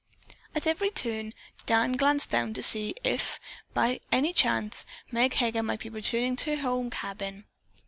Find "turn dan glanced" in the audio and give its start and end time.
0.89-2.31